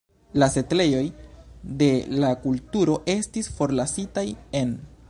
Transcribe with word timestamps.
La 0.43 0.45
setlejoj 0.53 1.03
de 1.83 1.91
la 2.25 2.33
kulturo 2.47 2.97
estis 3.17 3.53
forlasitaj 3.61 4.27
en. 4.65 4.79